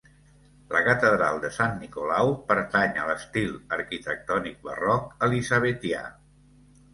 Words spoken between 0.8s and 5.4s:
catedral de Sant Nicolau pertany a l'estil arquitectònic barroc